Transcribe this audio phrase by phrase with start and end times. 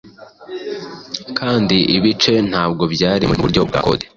[1.37, 4.09] kandi ibice ntabwo byari muburyo bwa codex